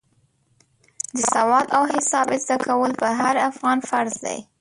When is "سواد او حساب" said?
1.33-2.27